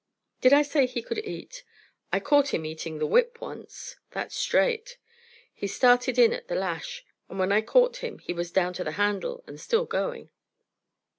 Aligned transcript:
Did 0.41 0.51
I 0.51 0.63
say 0.63 0.87
he 0.87 1.03
could 1.03 1.19
eat? 1.19 1.63
I 2.11 2.19
caught 2.19 2.55
him 2.55 2.65
eating 2.65 2.97
the 2.97 3.05
whip 3.05 3.39
once. 3.39 3.97
That's 4.13 4.33
straight. 4.35 4.97
He 5.53 5.67
started 5.67 6.17
in 6.17 6.33
at 6.33 6.47
the 6.47 6.55
lash, 6.55 7.05
and 7.29 7.37
when 7.37 7.51
I 7.51 7.61
caught 7.61 7.97
him 7.97 8.17
he 8.17 8.33
was 8.33 8.49
down 8.49 8.73
to 8.73 8.83
the 8.83 8.93
handle, 8.93 9.43
and 9.45 9.59
still 9.61 9.85
going. 9.85 10.31